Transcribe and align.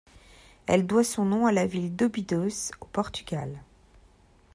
Elle 0.65 0.87
doit 0.87 1.03
son 1.03 1.25
nom 1.25 1.45
à 1.45 1.51
la 1.51 1.67
ville 1.67 1.95
d'Óbidos, 1.95 2.71
au 2.81 2.85
Portugal. 2.87 3.61